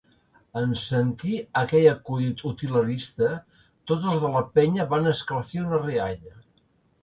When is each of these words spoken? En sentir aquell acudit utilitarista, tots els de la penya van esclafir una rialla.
En 0.59 0.71
sentir 0.83 1.33
aquell 1.59 1.89
acudit 1.91 2.41
utilitarista, 2.51 3.29
tots 3.93 4.09
els 4.15 4.19
de 4.25 4.33
la 4.37 4.43
penya 4.57 4.89
van 4.95 5.11
esclafir 5.13 5.63
una 5.67 5.83
rialla. 5.85 6.35